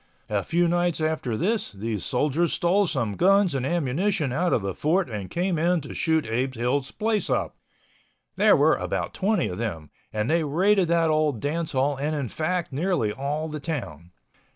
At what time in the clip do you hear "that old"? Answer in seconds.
10.87-11.39